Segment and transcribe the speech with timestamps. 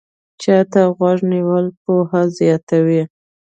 [0.41, 3.01] چا ته غوږ نیول پوهه زیاتوي